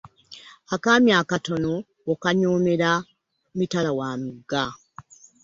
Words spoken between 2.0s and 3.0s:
okanyomera